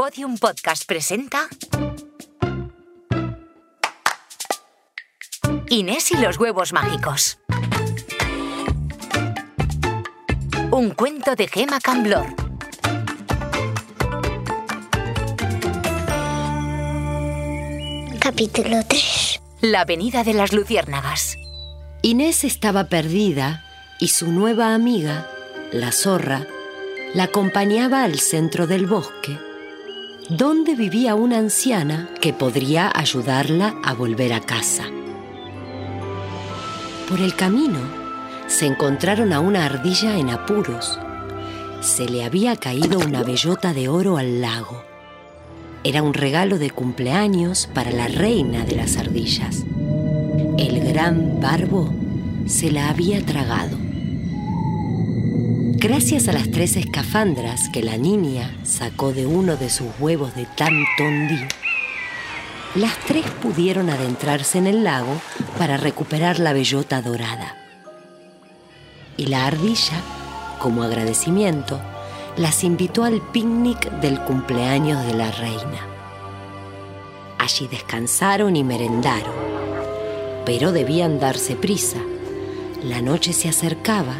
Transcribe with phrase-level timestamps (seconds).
[0.00, 1.46] Podium Podcast presenta
[5.68, 7.38] Inés y los huevos mágicos.
[10.70, 12.24] Un cuento de Gema Camblor.
[18.20, 21.36] Capítulo 3 La Avenida de las Luciérnagas.
[22.00, 23.66] Inés estaba perdida
[23.98, 25.30] y su nueva amiga,
[25.72, 26.46] la zorra,
[27.12, 29.49] la acompañaba al centro del bosque,
[30.30, 34.84] donde vivía una anciana que podría ayudarla a volver a casa.
[37.08, 37.80] Por el camino
[38.46, 41.00] se encontraron a una ardilla en apuros.
[41.80, 44.84] Se le había caído una bellota de oro al lago.
[45.82, 49.64] Era un regalo de cumpleaños para la reina de las ardillas.
[50.58, 51.92] El gran barbo
[52.46, 53.79] se la había tragado.
[55.82, 60.44] Gracias a las tres escafandras que la niña sacó de uno de sus huevos de
[60.44, 61.40] Tantondi,
[62.74, 65.18] las tres pudieron adentrarse en el lago
[65.56, 67.56] para recuperar la bellota dorada.
[69.16, 70.02] Y la ardilla,
[70.58, 71.80] como agradecimiento,
[72.36, 75.86] las invitó al picnic del cumpleaños de la reina.
[77.38, 79.32] Allí descansaron y merendaron,
[80.44, 81.96] pero debían darse prisa.
[82.84, 84.16] La noche se acercaba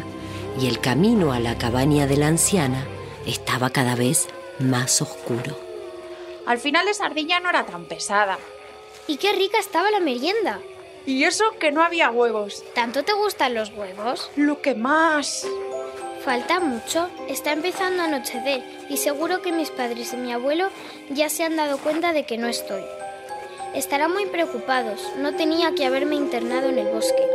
[0.59, 2.87] y el camino a la cabaña de la anciana
[3.25, 4.27] estaba cada vez
[4.59, 5.57] más oscuro.
[6.45, 8.37] Al final esa ardilla no era tan pesada.
[9.07, 10.59] Y qué rica estaba la merienda.
[11.05, 12.63] Y eso que no había huevos.
[12.75, 14.29] ¿Tanto te gustan los huevos?
[14.35, 15.47] Lo que más.
[16.23, 17.09] Falta mucho.
[17.27, 20.69] Está empezando a anochecer y seguro que mis padres y mi abuelo
[21.09, 22.83] ya se han dado cuenta de que no estoy.
[23.73, 25.01] Estarán muy preocupados.
[25.17, 27.25] No tenía que haberme internado en el bosque.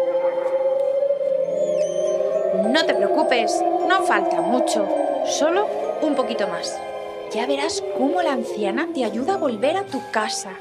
[2.77, 3.55] No te preocupes,
[3.89, 4.87] no falta mucho.
[5.25, 5.67] Solo
[6.03, 6.79] un poquito más.
[7.33, 10.53] Ya verás cómo la anciana te ayuda a volver a tu casa.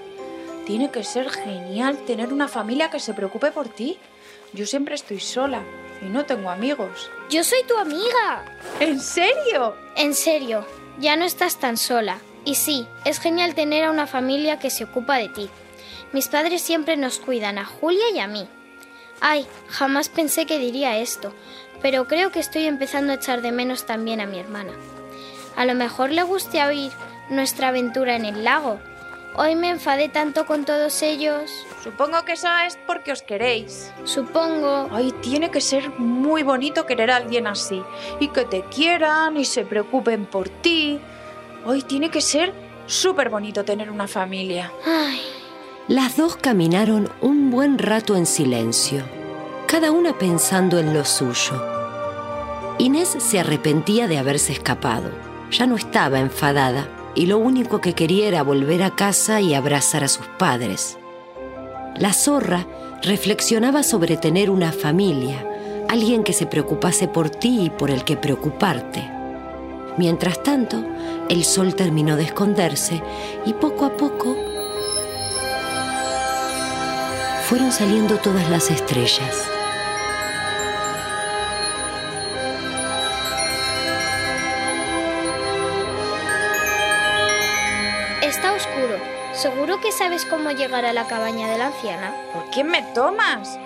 [0.65, 3.99] Tiene que ser genial tener una familia que se preocupe por ti.
[4.53, 5.61] Yo siempre estoy sola
[6.01, 7.11] y no tengo amigos.
[7.29, 8.45] Yo soy tu amiga.
[8.79, 9.75] ¿En serio?
[9.97, 10.65] En serio,
[11.01, 12.19] ya no estás tan sola.
[12.45, 15.49] Y sí, es genial tener a una familia que se ocupa de ti.
[16.13, 18.47] Mis padres siempre nos cuidan a Julia y a mí.
[19.21, 21.33] Ay, jamás pensé que diría esto,
[21.85, 24.71] pero creo que estoy empezando a echar de menos también a mi hermana.
[25.55, 26.91] A lo mejor le guste oír
[27.29, 28.79] nuestra aventura en el lago.
[29.35, 31.51] Hoy me enfadé tanto con todos ellos.
[31.83, 33.91] Supongo que eso es porque os queréis.
[34.03, 34.89] Supongo.
[34.91, 37.83] Ay, tiene que ser muy bonito querer a alguien así.
[38.19, 40.99] Y que te quieran y se preocupen por ti.
[41.67, 42.51] Hoy tiene que ser
[42.87, 44.71] súper bonito tener una familia.
[44.87, 45.21] Ay,
[45.87, 49.03] Las dos caminaron un buen rato en silencio,
[49.67, 51.74] cada una pensando en lo suyo.
[52.77, 55.09] Inés se arrepentía de haberse escapado.
[55.49, 60.03] Ya no estaba enfadada y lo único que quería era volver a casa y abrazar
[60.03, 60.97] a sus padres.
[61.95, 62.67] La zorra
[63.01, 65.47] reflexionaba sobre tener una familia,
[65.87, 69.09] alguien que se preocupase por ti y por el que preocuparte.
[69.97, 70.83] Mientras tanto,
[71.29, 73.01] el sol terminó de esconderse
[73.45, 74.35] y poco a poco
[77.45, 79.54] fueron saliendo todas las estrellas.
[89.85, 92.11] Que sabes cómo llegar a la cabaña de la anciana?
[92.33, 93.59] ¿Por quién me tomas?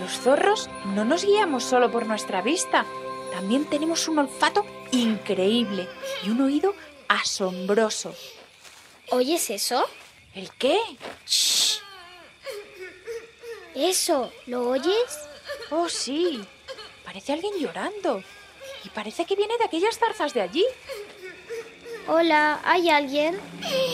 [0.00, 2.86] Los zorros no nos guiamos solo por nuestra vista.
[3.30, 5.86] También tenemos un olfato increíble
[6.24, 6.74] y un oído
[7.08, 8.14] asombroso.
[9.10, 9.84] ¿Oyes eso?
[10.34, 10.80] ¿El qué?
[13.74, 14.32] ¿Eso?
[14.46, 15.28] ¿Lo oyes?
[15.70, 16.42] Oh, sí.
[17.04, 18.22] Parece alguien llorando.
[18.82, 20.64] Y parece que viene de aquellas zarzas de allí.
[22.08, 23.36] Hola, ¿hay alguien?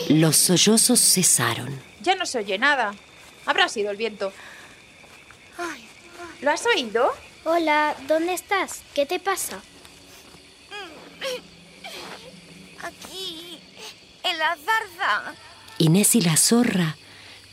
[0.09, 1.79] Los sollozos cesaron.
[2.01, 2.93] Ya no se oye nada.
[3.45, 4.31] Habrá sido el viento.
[5.57, 5.87] Ay,
[6.41, 7.09] ¿Lo has oído?
[7.45, 8.81] Hola, ¿dónde estás?
[8.93, 9.61] ¿Qué te pasa?
[12.81, 13.59] Aquí,
[14.23, 15.33] en la zarza.
[15.77, 16.97] Inés y la zorra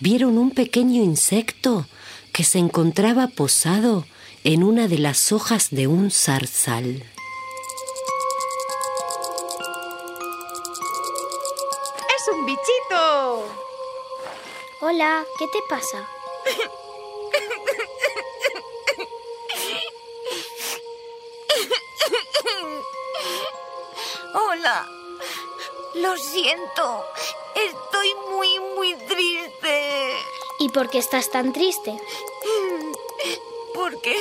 [0.00, 1.86] vieron un pequeño insecto
[2.32, 4.06] que se encontraba posado
[4.44, 7.04] en una de las hojas de un zarzal.
[14.92, 16.04] Hola, ¿qué te pasa?
[24.34, 24.88] Hola.
[25.94, 27.06] Lo siento.
[27.54, 30.16] Estoy muy, muy triste.
[30.58, 31.96] ¿Y por qué estás tan triste?
[33.72, 34.16] Porque.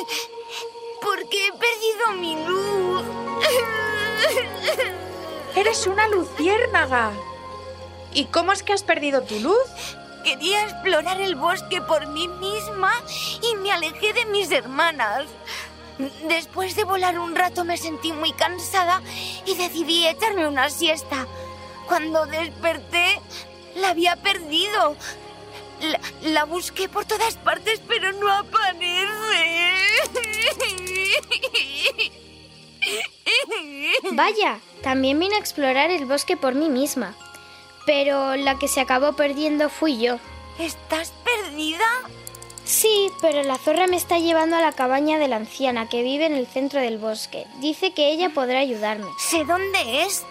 [1.02, 3.06] Porque he perdido mi luz.
[5.56, 7.12] ¡Eres una luciérnaga!
[8.14, 9.68] ¿Y cómo es que has perdido tu luz?
[10.24, 12.92] Quería explorar el bosque por mí misma
[13.42, 15.26] y me alejé de mis hermanas.
[16.28, 19.02] Después de volar un rato me sentí muy cansada
[19.46, 21.28] y decidí echarme una siesta.
[21.88, 23.20] Cuando desperté,
[23.76, 24.96] la había perdido.
[26.24, 29.80] La, busqué por todas partes, pero no aparece.
[34.12, 37.16] Vaya, también vine a explorar el bosque por mí misma.
[37.90, 40.20] Pero la que se acabó perdiendo fui yo.
[40.60, 41.88] ¿Estás perdida?
[42.64, 46.28] Sí, pero la zorra me está llevando a la cabaña de la anciana que vive
[46.28, 47.48] en el centro del bosque.
[47.62, 49.08] Dice que ella podrá ayudarme.
[49.18, 50.24] Sé dónde es.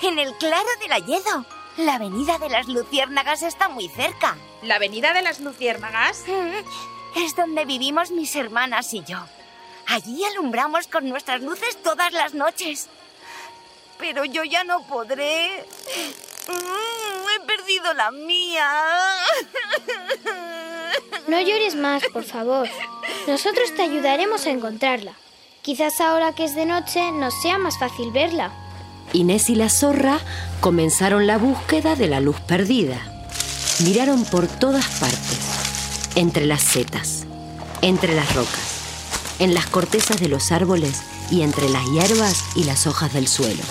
[0.00, 1.44] En el claro del Alledo.
[1.76, 4.38] La avenida de las Luciérnagas está muy cerca.
[4.62, 6.24] ¿La avenida de las Luciérnagas?
[6.26, 9.18] Mm, Es donde vivimos mis hermanas y yo.
[9.88, 12.88] Allí alumbramos con nuestras luces todas las noches.
[13.98, 15.66] Pero yo ya no podré.
[16.48, 18.68] Mm, He perdido la mía.
[21.28, 22.68] No llores más, por favor.
[23.26, 25.12] Nosotros te ayudaremos a encontrarla.
[25.62, 28.52] Quizás ahora que es de noche nos sea más fácil verla.
[29.12, 30.18] Inés y la zorra
[30.60, 32.98] comenzaron la búsqueda de la luz perdida.
[33.84, 35.38] Miraron por todas partes,
[36.14, 37.24] entre las setas,
[37.80, 38.80] entre las rocas,
[39.38, 43.62] en las cortezas de los árboles y entre las hierbas y las hojas del suelo.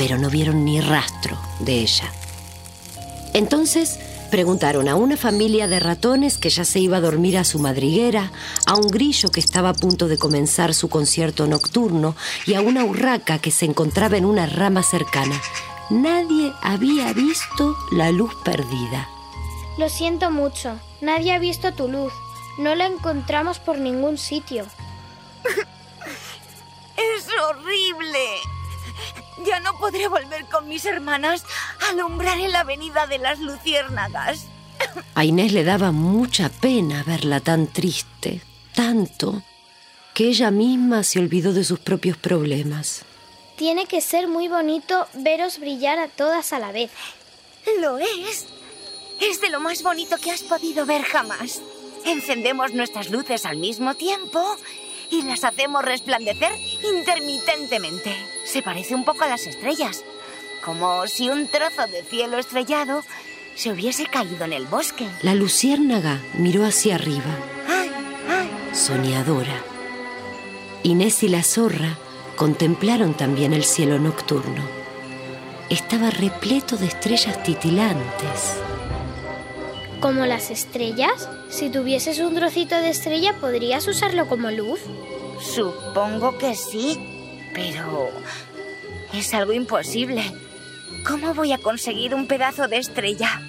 [0.00, 2.10] Pero no vieron ni rastro de ella.
[3.34, 3.98] Entonces
[4.30, 8.32] preguntaron a una familia de ratones que ya se iba a dormir a su madriguera,
[8.64, 12.16] a un grillo que estaba a punto de comenzar su concierto nocturno
[12.46, 15.38] y a una urraca que se encontraba en una rama cercana.
[15.90, 19.06] Nadie había visto la luz perdida.
[19.76, 20.80] Lo siento mucho.
[21.02, 22.14] Nadie ha visto tu luz.
[22.56, 24.64] No la encontramos por ningún sitio.
[26.96, 28.59] Es horrible.
[29.46, 31.44] Ya no podré volver con mis hermanas
[31.86, 34.46] a alumbrar en la avenida de las Luciérnagas.
[35.14, 38.42] A Inés le daba mucha pena verla tan triste,
[38.74, 39.42] tanto,
[40.14, 43.02] que ella misma se olvidó de sus propios problemas.
[43.56, 46.90] Tiene que ser muy bonito veros brillar a todas a la vez.
[47.80, 48.46] Lo es.
[49.20, 51.60] Es de lo más bonito que has podido ver jamás.
[52.06, 54.56] Encendemos nuestras luces al mismo tiempo
[55.10, 56.52] y las hacemos resplandecer
[56.94, 58.14] intermitentemente.
[58.44, 60.04] Se parece un poco a las estrellas,
[60.64, 63.02] como si un trozo de cielo estrellado
[63.54, 65.06] se hubiese caído en el bosque.
[65.22, 67.36] La luciérnaga miró hacia arriba,
[67.68, 67.90] ¡Ay,
[68.28, 68.50] ay!
[68.72, 69.62] soñadora.
[70.82, 71.98] Inés y la zorra
[72.36, 74.62] contemplaron también el cielo nocturno.
[75.68, 78.56] Estaba repleto de estrellas titilantes.
[80.00, 81.28] ¿Como las estrellas?
[81.50, 84.80] Si tuvieses un trocito de estrella, ¿podrías usarlo como luz?
[85.40, 86.98] Supongo que sí,
[87.54, 88.10] pero
[89.12, 90.22] es algo imposible.
[91.06, 93.42] ¿Cómo voy a conseguir un pedazo de estrella?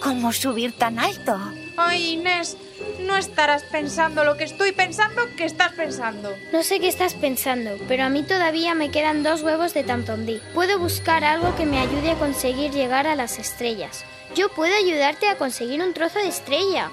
[0.00, 1.38] ¿Cómo subir tan alto?
[1.76, 2.56] Ay, Inés,
[3.00, 6.34] no estarás pensando lo que estoy pensando que estás pensando.
[6.52, 10.40] No sé qué estás pensando, pero a mí todavía me quedan dos huevos de Tamtondí.
[10.54, 14.04] Puedo buscar algo que me ayude a conseguir llegar a las estrellas.
[14.34, 16.90] Yo puedo ayudarte a conseguir un trozo de estrella.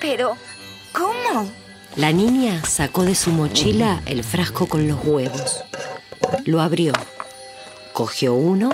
[0.00, 0.36] Pero,
[0.92, 1.50] ¿cómo?
[1.96, 5.62] La niña sacó de su mochila el frasco con los huevos.
[6.44, 6.92] Lo abrió,
[7.92, 8.70] cogió uno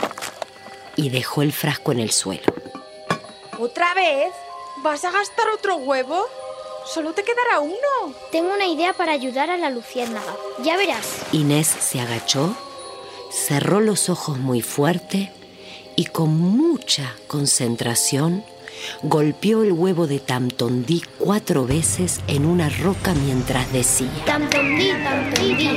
[0.95, 2.53] y dejó el frasco en el suelo.
[3.59, 4.33] ¿Otra vez?
[4.79, 6.27] ¿Vas a gastar otro huevo?
[6.87, 8.15] Solo te quedará uno.
[8.31, 10.35] Tengo una idea para ayudar a la luciérnaga.
[10.63, 11.23] Ya verás.
[11.33, 12.55] Inés se agachó,
[13.31, 15.33] cerró los ojos muy fuerte
[15.97, 18.45] y con mucha concentración
[19.03, 24.11] golpeó el huevo de Tamtondí cuatro veces en una roca mientras decía.
[24.27, 25.69] Tamtondí, Tamtondí,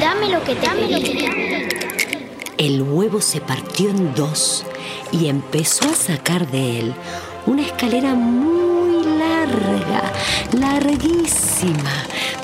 [0.00, 4.64] dame lo que te dame lo que te El huevo se partió en dos
[5.12, 6.94] y empezó a sacar de él
[7.46, 10.12] una escalera muy larga,
[10.52, 11.92] larguísima.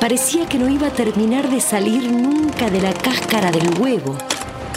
[0.00, 4.16] Parecía que no iba a terminar de salir nunca de la cáscara del huevo.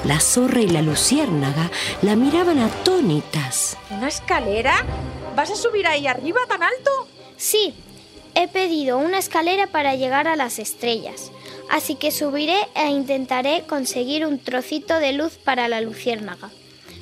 [0.08, 1.72] La zorra y la luciérnaga
[2.04, 3.76] la miraban atónitas.
[3.90, 4.86] ¿Una escalera?
[5.36, 7.08] ¿Vas a subir ahí arriba tan alto?
[7.38, 7.74] Sí,
[8.36, 11.32] he pedido una escalera para llegar a las estrellas.
[11.72, 16.52] Así que subiré e intentaré conseguir un trocito de luz para la luciérnaga.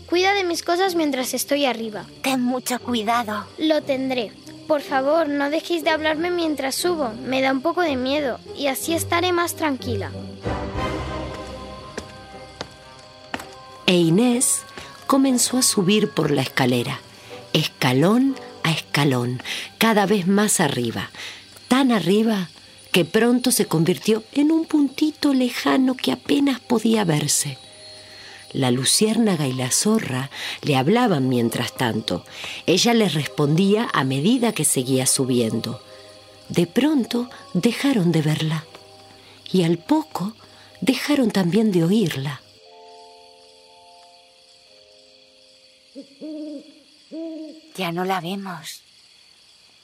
[0.08, 2.06] Cuida de mis cosas mientras estoy arriba.
[2.22, 3.46] Ten mucho cuidado.
[3.58, 4.32] Lo tendré.
[4.68, 7.12] Por favor, no dejéis de hablarme mientras subo.
[7.26, 10.10] Me da un poco de miedo y así estaré más tranquila.
[13.86, 14.62] E Inés
[15.08, 17.00] comenzó a subir por la escalera,
[17.52, 19.42] escalón a escalón,
[19.78, 21.12] cada vez más arriba,
[21.68, 22.50] tan arriba
[22.92, 27.58] que pronto se convirtió en un puntito lejano que apenas podía verse.
[28.54, 30.30] La luciérnaga y la zorra
[30.62, 32.24] le hablaban mientras tanto.
[32.68, 35.82] Ella les respondía a medida que seguía subiendo.
[36.50, 38.64] De pronto dejaron de verla
[39.52, 40.34] y al poco
[40.82, 42.42] dejaron también de oírla.
[47.76, 48.84] Ya no la vemos.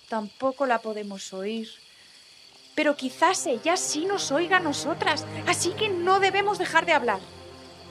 [0.08, 1.70] Tampoco la podemos oír.
[2.76, 7.20] Pero quizás ella sí nos oiga a nosotras, así que no debemos dejar de hablar.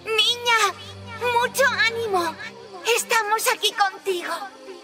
[0.04, 0.74] Niña,
[1.20, 2.34] mucho ánimo.
[2.96, 4.32] Estamos aquí contigo.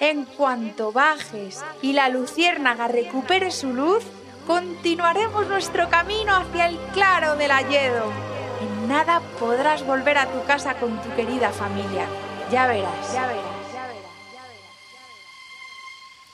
[0.00, 4.04] En cuanto bajes y la luciérnaga recupere su luz,
[4.46, 8.12] continuaremos nuestro camino hacia el claro del Ayedo.
[8.60, 12.06] En nada podrás volver a tu casa con tu querida familia.
[12.50, 13.63] Ya verás, ya verás.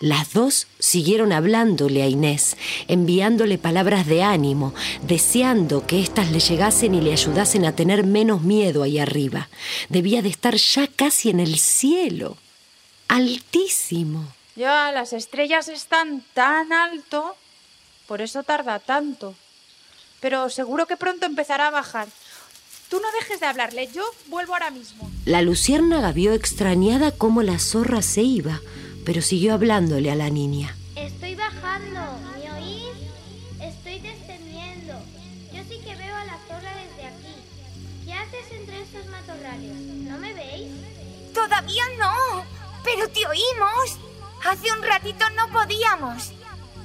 [0.01, 2.57] Las dos siguieron hablándole a Inés,
[2.89, 8.41] enviándole palabras de ánimo, deseando que éstas le llegasen y le ayudasen a tener menos
[8.41, 9.51] miedo ahí arriba.
[9.91, 12.39] Debía de estar ya casi en el cielo,
[13.09, 14.33] altísimo.
[14.57, 17.37] Ya, las estrellas están tan alto,
[18.07, 19.35] por eso tarda tanto.
[20.21, 22.09] Pero seguro que pronto empezará a bajar.
[22.89, 25.11] Tú no dejes de hablarle, yo vuelvo ahora mismo.
[25.27, 28.63] La luciérnaga vio extrañada cómo la zorra se iba
[29.11, 30.77] pero siguió hablándole a la niña.
[30.95, 32.01] Estoy bajando,
[32.39, 32.95] ¿me oís?
[33.61, 34.93] Estoy descendiendo.
[35.53, 37.35] Yo sí que veo a la zorra desde aquí.
[38.05, 39.75] ¿Qué haces entre estos matorrales?
[39.75, 40.71] ¿No me veis?
[41.35, 42.45] Todavía no,
[42.85, 43.99] pero te oímos.
[44.45, 46.31] Hace un ratito no podíamos.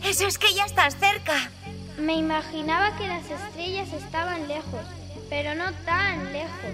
[0.04, 1.52] Eso es que ya estás cerca.
[2.00, 4.82] Me imaginaba que las estrellas estaban lejos,
[5.30, 6.74] pero no tan lejos.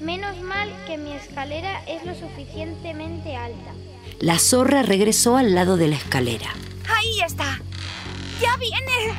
[0.00, 3.74] Menos mal que mi escalera es lo suficientemente alta.
[4.24, 6.48] La zorra regresó al lado de la escalera.
[6.88, 7.60] Ahí está.
[8.40, 9.14] Ya viene.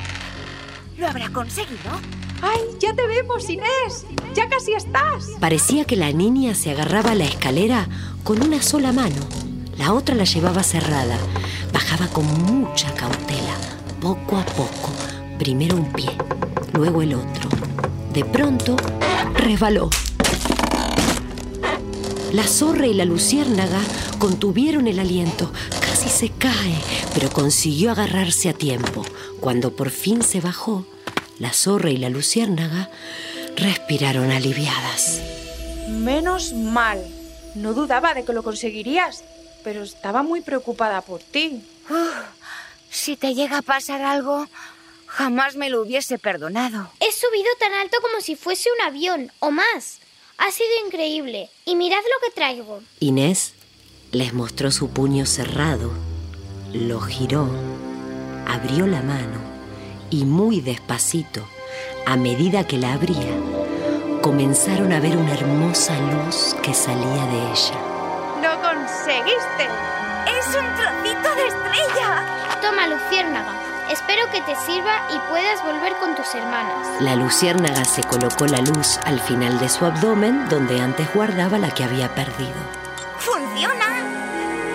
[0.98, 1.92] ¿Lo habrá conseguido?
[2.42, 4.08] ¡Ay, ya te vemos, Inés!
[4.34, 5.28] ¡Ya casi estás!
[5.40, 7.88] Parecía que la niña se agarraba a la escalera
[8.24, 9.22] con una sola mano.
[9.78, 11.20] La otra la llevaba cerrada.
[11.72, 13.54] Bajaba con mucha cautela,
[14.02, 14.92] poco a poco.
[15.38, 16.10] Primero un pie,
[16.74, 17.48] luego el otro.
[18.12, 18.76] De pronto,
[19.36, 19.88] resbaló.
[22.36, 23.80] La zorra y la luciérnaga
[24.20, 25.54] contuvieron el aliento.
[25.80, 26.76] Casi se cae,
[27.14, 29.06] pero consiguió agarrarse a tiempo.
[29.40, 30.86] Cuando por fin se bajó,
[31.40, 32.90] la zorra y la luciérnaga
[33.56, 35.22] respiraron aliviadas.
[35.88, 37.02] Menos mal.
[37.56, 39.24] No dudaba de que lo conseguirías,
[39.64, 41.64] pero estaba muy preocupada por ti.
[42.90, 44.46] si te llega a pasar algo,
[45.08, 46.92] jamás me lo hubiese perdonado.
[47.00, 50.00] He subido tan alto como si fuese un avión, o más.
[50.38, 51.50] Ha sido increíble.
[51.66, 52.82] Y mirad lo que traigo.
[53.00, 53.54] Inés
[54.12, 55.92] les mostró su puño cerrado,
[56.74, 57.50] lo giró,
[58.48, 59.40] abrió la mano
[60.10, 61.46] y muy despacito,
[62.06, 63.36] a medida que la abría,
[64.22, 67.80] comenzaron a ver una hermosa luz que salía de ella.
[68.42, 69.66] ¡Lo conseguiste!
[70.28, 72.60] ¡Es un trocito de estrella!
[72.62, 73.65] Toma, luciérnaga.
[73.90, 77.02] Espero que te sirva y puedas volver con tus hermanas.
[77.02, 81.70] La luciérnaga se colocó la luz al final de su abdomen donde antes guardaba la
[81.70, 82.56] que había perdido.
[83.20, 84.04] ¡Funciona!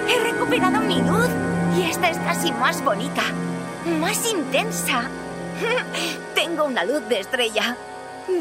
[0.09, 1.29] He recuperado mi luz
[1.76, 3.23] y esta es casi más bonita,
[3.99, 5.02] más intensa.
[6.37, 7.76] Tengo una luz de estrella.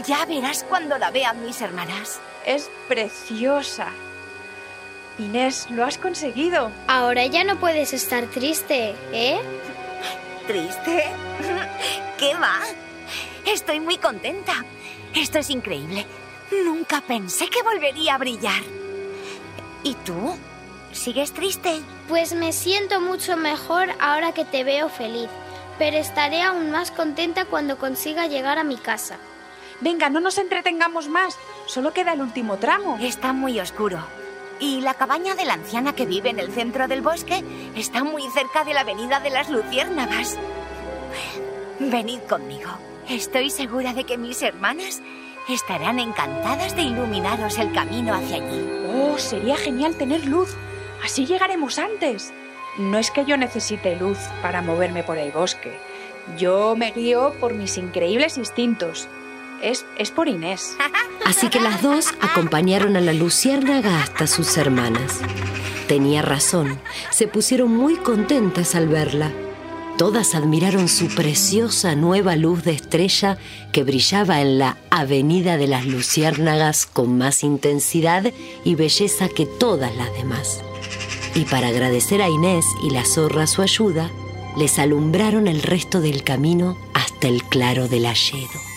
[0.06, 2.20] Ya verás cuando la vean mis hermanas.
[2.46, 3.88] Es preciosa.
[5.18, 6.72] Inés, lo has conseguido.
[6.88, 9.42] Ahora ya no puedes estar triste, ¿eh?
[10.50, 11.04] ¿Triste?
[12.18, 12.58] ¿Qué va?
[13.46, 14.66] Estoy muy contenta.
[15.14, 16.08] Esto es increíble.
[16.66, 18.64] Nunca pensé que volvería a brillar.
[19.84, 20.36] ¿Y tú?
[20.92, 21.82] ¿Sigues triste?
[22.08, 25.30] Pues me siento mucho mejor ahora que te veo feliz,
[25.78, 29.18] pero estaré aún más contenta cuando consiga llegar a mi casa.
[29.82, 31.38] Venga, no nos entretengamos más.
[31.68, 32.98] Solo queda el último tramo.
[33.00, 34.00] Está muy oscuro.
[34.60, 37.44] Y la cabaña de la anciana que vive en el centro del bosque
[37.76, 40.38] está muy cerca de la avenida de las Luciérnagas.
[41.80, 42.70] Venid conmigo.
[43.08, 45.02] Estoy segura de que mis hermanas
[45.48, 48.70] estarán encantadas de iluminaros el camino hacia allí.
[48.94, 50.56] Oh, sería genial tener luz.
[51.04, 52.34] Así llegaremos antes.
[52.78, 55.80] No es que yo necesite luz para moverme por el bosque.
[56.38, 59.08] Yo me guío por mis increíbles instintos.
[59.62, 60.78] Es, es por Inés.
[61.30, 65.20] Así que las dos acompañaron a la luciérnaga hasta sus hermanas.
[65.88, 66.80] Tenía razón,
[67.12, 69.32] se pusieron muy contentas al verla.
[70.00, 73.38] Todas admiraron su preciosa nueva luz de estrella
[73.72, 78.34] que brillaba en la Avenida de las Luciérnagas con más intensidad
[78.64, 80.62] y belleza que todas las demás.
[81.36, 84.10] Y para agradecer a Inés y la zorra su ayuda,
[84.58, 88.69] les alumbraron el resto del camino hasta el claro del Alledo.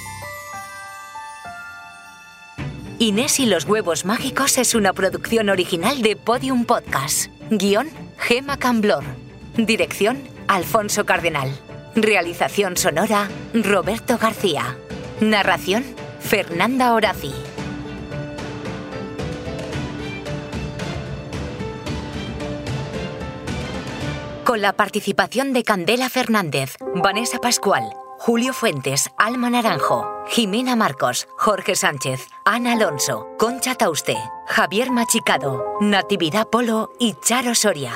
[3.02, 7.32] Inés y los huevos mágicos es una producción original de Podium Podcast.
[7.50, 9.02] Guión, Gema Camblor.
[9.56, 11.50] Dirección, Alfonso Cardenal.
[11.97, 14.76] Realización sonora, Roberto García.
[15.21, 15.82] Narración,
[16.21, 17.32] Fernanda Horaci.
[24.44, 27.82] Con la participación de Candela Fernández, Vanessa Pascual,
[28.25, 36.47] Julio Fuentes, Alma Naranjo, Jimena Marcos, Jorge Sánchez, Ana Alonso, Concha Tauste, Javier Machicado, Natividad
[36.47, 37.93] Polo y Charo Soria.